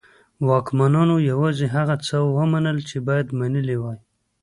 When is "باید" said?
3.07-3.27